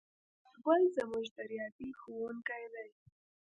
څنارګل 0.43 0.81
زموږ 0.95 1.25
د 1.35 1.37
ریاضي 1.51 1.89
ښؤونکی 1.99 2.65
دی. 2.73 2.89